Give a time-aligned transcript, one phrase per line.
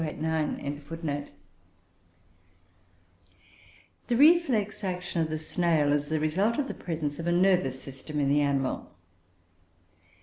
[0.01, 1.29] ]The
[4.17, 8.19] reflex action of the snail is the result of the presence of a nervous system
[8.19, 8.95] in the animal.